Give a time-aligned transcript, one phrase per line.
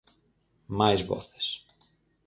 [0.79, 1.47] Máis voces.